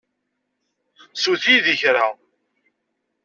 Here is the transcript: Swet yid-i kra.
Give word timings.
Swet 1.13 1.45
yid-i 1.51 1.75
kra. 1.81 2.05